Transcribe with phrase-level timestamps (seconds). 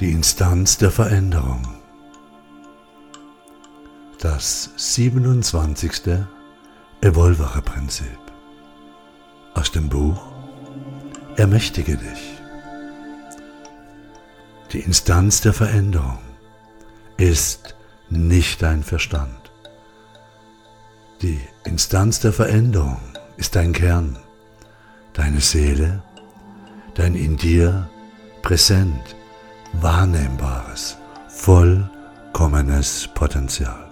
[0.00, 1.60] Die Instanz der Veränderung.
[4.20, 6.24] Das 27.
[7.00, 8.20] Evolvere-Prinzip.
[9.54, 10.22] Aus dem Buch
[11.34, 12.40] Ermächtige dich.
[14.72, 16.20] Die Instanz der Veränderung
[17.16, 17.74] ist
[18.08, 19.50] nicht dein Verstand.
[21.22, 23.00] Die Instanz der Veränderung
[23.36, 24.16] ist dein Kern,
[25.12, 26.04] deine Seele,
[26.94, 27.90] dein in dir
[28.42, 29.16] präsent
[29.74, 30.96] wahrnehmbares,
[31.28, 33.88] vollkommenes Potenzial.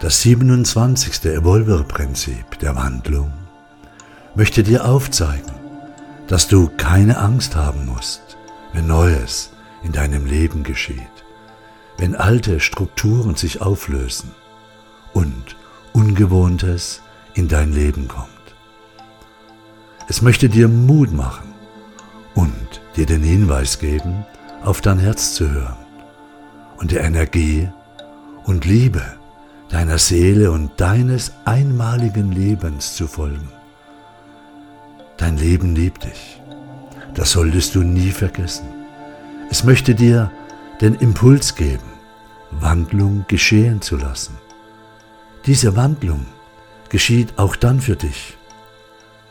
[0.00, 1.26] Das 27.
[1.26, 3.32] Evolver-Prinzip der Wandlung
[4.34, 5.52] möchte dir aufzeigen,
[6.26, 8.36] dass du keine Angst haben musst,
[8.72, 9.50] wenn Neues
[9.82, 10.98] in deinem Leben geschieht,
[11.98, 14.30] wenn alte Strukturen sich auflösen
[15.12, 15.56] und
[15.92, 17.02] Ungewohntes
[17.34, 18.28] in dein Leben kommt.
[20.08, 21.49] Es möchte dir Mut machen
[22.34, 24.24] und dir den Hinweis geben,
[24.62, 25.76] auf dein Herz zu hören
[26.78, 27.68] und der Energie
[28.44, 29.02] und Liebe
[29.70, 33.48] deiner Seele und deines einmaligen Lebens zu folgen.
[35.16, 36.40] Dein Leben liebt dich.
[37.14, 38.66] Das solltest du nie vergessen.
[39.50, 40.30] Es möchte dir
[40.80, 41.90] den Impuls geben,
[42.50, 44.36] Wandlung geschehen zu lassen.
[45.46, 46.26] Diese Wandlung
[46.88, 48.36] geschieht auch dann für dich,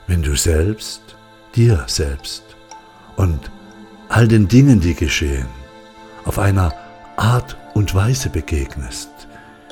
[0.08, 1.02] wenn du selbst
[1.56, 2.49] dir selbst
[3.20, 3.52] und
[4.08, 5.50] all den Dingen, die geschehen,
[6.24, 6.74] auf einer
[7.18, 9.10] Art und Weise begegnest,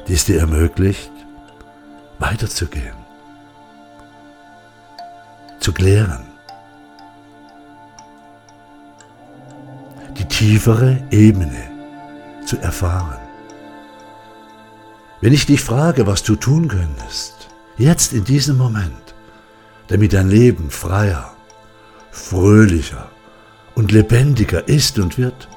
[0.05, 1.11] die es dir ermöglicht,
[2.19, 2.97] weiterzugehen
[5.61, 6.25] zu klären.
[10.17, 11.71] Die tiefere Ebene
[12.45, 13.21] zu erfahren.
[15.21, 19.15] Wenn ich dich frage, was du tun könntest, jetzt in diesem Moment,
[19.87, 21.33] damit dein Leben freier,
[22.11, 23.09] fröhlicher
[23.77, 25.47] und lebendiger ist und wird,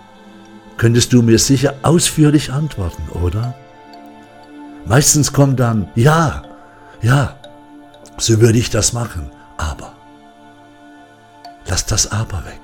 [0.76, 3.54] könntest du mir sicher ausführlich antworten, oder?
[4.84, 6.42] Meistens kommt dann, ja,
[7.00, 7.38] ja,
[8.18, 9.94] so würde ich das machen, aber.
[11.66, 12.60] Lass das Aber weg.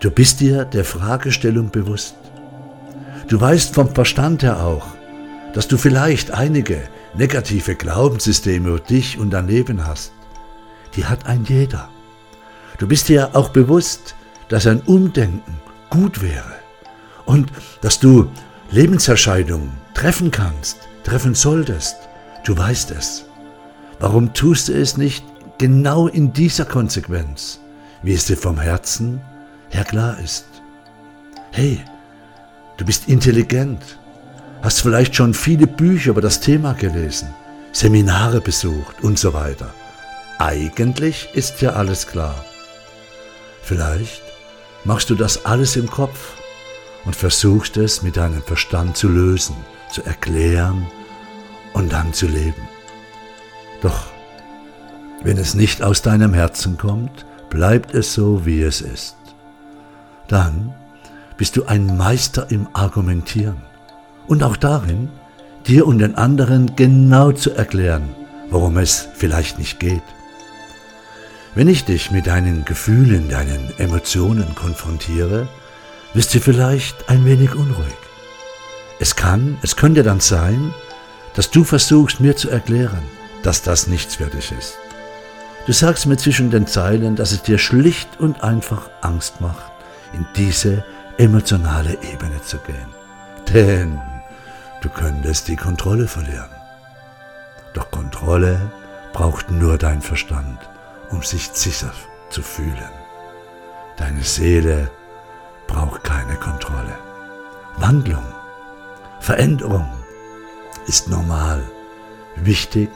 [0.00, 2.16] Du bist dir der Fragestellung bewusst.
[3.28, 4.88] Du weißt vom Verstand her auch,
[5.54, 6.82] dass du vielleicht einige
[7.14, 10.12] negative Glaubenssysteme über dich und dein Leben hast.
[10.96, 11.88] Die hat ein jeder.
[12.78, 14.16] Du bist dir auch bewusst,
[14.50, 15.54] dass ein Umdenken
[15.88, 16.54] gut wäre
[17.24, 17.50] und
[17.80, 18.30] dass du
[18.70, 21.96] Lebensentscheidungen treffen kannst, treffen solltest.
[22.44, 23.24] Du weißt es.
[23.98, 25.24] Warum tust du es nicht
[25.56, 27.60] genau in dieser Konsequenz?
[28.02, 29.20] wie es dir vom Herzen
[29.68, 30.46] her klar ist.
[31.52, 31.80] Hey,
[32.76, 33.98] du bist intelligent,
[34.62, 37.28] hast vielleicht schon viele Bücher über das Thema gelesen,
[37.72, 39.72] Seminare besucht und so weiter.
[40.38, 42.44] Eigentlich ist ja alles klar.
[43.62, 44.22] Vielleicht
[44.84, 46.34] machst du das alles im Kopf
[47.04, 49.56] und versuchst es mit deinem Verstand zu lösen,
[49.90, 50.86] zu erklären
[51.72, 52.68] und dann zu leben.
[53.82, 54.06] Doch
[55.22, 59.16] wenn es nicht aus deinem Herzen kommt, bleibt es so, wie es ist.
[60.28, 60.74] Dann
[61.36, 63.62] bist du ein Meister im Argumentieren
[64.28, 65.10] und auch darin,
[65.66, 68.14] dir und den anderen genau zu erklären,
[68.50, 70.02] warum es vielleicht nicht geht.
[71.54, 75.48] Wenn ich dich mit deinen Gefühlen, deinen Emotionen konfrontiere,
[76.14, 77.96] wirst du vielleicht ein wenig unruhig.
[79.00, 80.72] Es kann, es könnte dann sein,
[81.34, 83.02] dass du versuchst mir zu erklären,
[83.42, 84.78] dass das nichts für dich ist.
[85.66, 89.72] Du sagst mir zwischen den Zeilen, dass es dir schlicht und einfach Angst macht,
[90.12, 90.84] in diese
[91.18, 92.94] emotionale Ebene zu gehen.
[93.52, 94.00] Denn
[94.82, 96.50] du könntest die Kontrolle verlieren.
[97.74, 98.60] Doch Kontrolle
[99.12, 100.58] braucht nur dein Verstand,
[101.10, 101.92] um sich sicher
[102.30, 102.90] zu fühlen.
[103.96, 104.90] Deine Seele
[105.66, 106.98] braucht keine Kontrolle.
[107.76, 108.24] Wandlung,
[109.20, 109.88] Veränderung
[110.86, 111.62] ist normal,
[112.36, 112.90] wichtig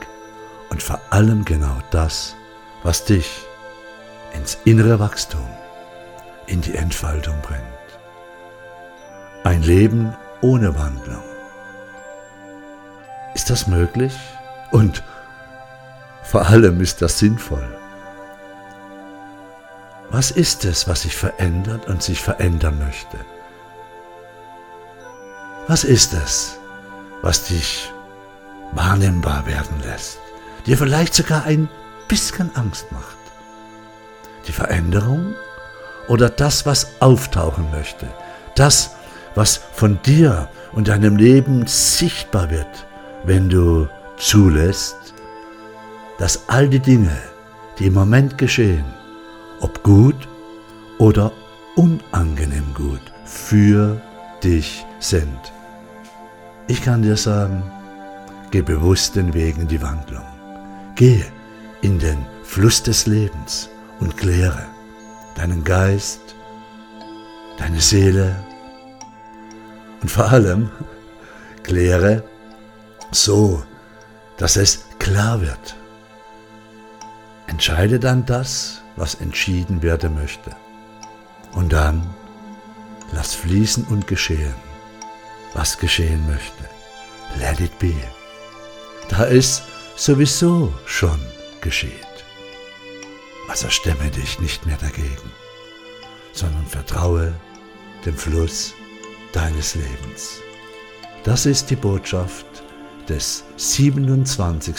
[0.70, 2.34] und vor allem genau das,
[2.82, 3.46] was dich
[4.32, 5.46] ins innere Wachstum,
[6.46, 7.62] in die Entfaltung bringt.
[9.44, 11.22] Ein Leben ohne Wandlung.
[13.34, 14.14] Ist das möglich?
[14.70, 15.02] Und
[16.22, 17.83] vor allem ist das sinnvoll.
[20.14, 23.18] Was ist es, was sich verändert und sich verändern möchte?
[25.66, 26.56] Was ist es,
[27.20, 27.92] was dich
[28.70, 30.20] wahrnehmbar werden lässt,
[30.66, 31.68] dir vielleicht sogar ein
[32.06, 33.16] bisschen Angst macht.
[34.46, 35.34] Die Veränderung
[36.06, 38.06] oder das, was auftauchen möchte.
[38.54, 38.94] Das,
[39.34, 42.86] was von dir und deinem Leben sichtbar wird,
[43.24, 45.12] wenn du zulässt,
[46.18, 47.18] dass all die Dinge,
[47.80, 48.84] die im Moment geschehen,
[49.60, 50.28] ob gut
[50.98, 51.32] oder
[51.76, 54.00] unangenehm gut für
[54.42, 55.52] dich sind.
[56.66, 57.62] Ich kann dir sagen,
[58.50, 60.24] geh bewusst den Weg in die Wandlung.
[60.94, 61.26] Gehe
[61.82, 63.68] in den Fluss des Lebens
[64.00, 64.64] und kläre
[65.34, 66.20] deinen Geist,
[67.58, 68.36] deine Seele
[70.00, 70.70] und vor allem
[71.62, 72.22] kläre
[73.10, 73.62] so,
[74.36, 75.76] dass es klar wird.
[77.46, 80.54] Entscheide dann das, was entschieden werden möchte.
[81.52, 82.02] Und dann
[83.12, 84.54] lass fließen und geschehen,
[85.52, 86.64] was geschehen möchte.
[87.38, 87.94] Let it be.
[89.08, 89.62] Da es
[89.96, 91.20] sowieso schon
[91.60, 91.92] geschieht.
[93.48, 95.30] Also stemme dich nicht mehr dagegen,
[96.32, 97.34] sondern vertraue
[98.04, 98.72] dem Fluss
[99.32, 100.40] deines Lebens.
[101.24, 102.46] Das ist die Botschaft
[103.08, 104.74] des 27.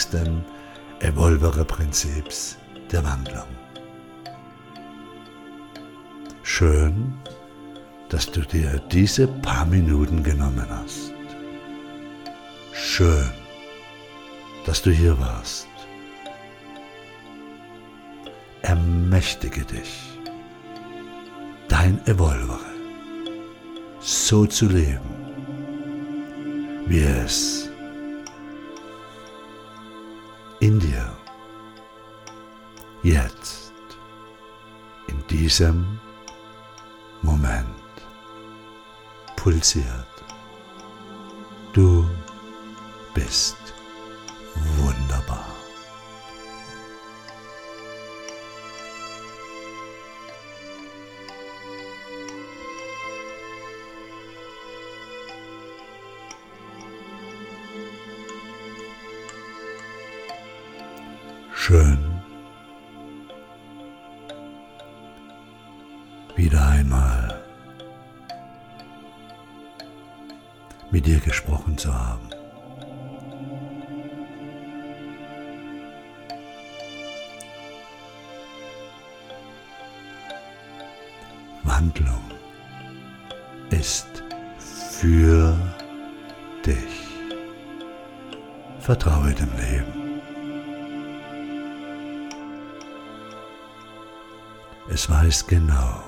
[1.00, 2.56] Evolvere-Prinzips
[2.90, 3.48] der Wandlung.
[6.42, 7.12] Schön,
[8.08, 11.12] dass du dir diese paar Minuten genommen hast.
[12.72, 13.30] Schön,
[14.64, 15.66] dass du hier warst.
[18.62, 20.18] Ermächtige dich,
[21.68, 22.58] dein Evolvere
[24.00, 25.00] so zu leben,
[26.86, 27.68] wie es
[33.02, 33.72] jetzt
[35.08, 35.98] in diesem
[37.22, 37.66] Moment
[39.36, 39.84] pulsiert.
[41.72, 42.08] Du
[43.14, 43.56] bist
[44.76, 45.46] wunderbar.
[61.54, 62.05] Schön.
[66.46, 67.42] Wieder einmal
[70.92, 72.30] mit dir gesprochen zu haben.
[81.64, 82.22] Wandlung
[83.70, 84.22] ist
[84.60, 85.58] für
[86.64, 87.08] dich.
[88.78, 90.20] Vertraue dem Leben.
[94.88, 96.06] Es weiß genau,